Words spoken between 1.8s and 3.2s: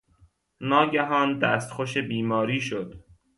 بیماری شد.